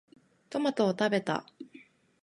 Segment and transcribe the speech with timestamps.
[0.49, 1.45] トマトを食べた。